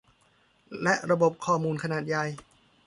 [0.83, 2.25] และระบบข้อมูลขนาดใหญ่